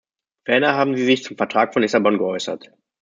Ferner 0.47 0.73
haben 0.73 0.97
Sie 0.97 1.05
sich 1.05 1.23
zum 1.23 1.37
Vertrag 1.37 1.73
von 1.73 1.83
Lissabon 1.83 2.17
geäußert. 2.17 2.71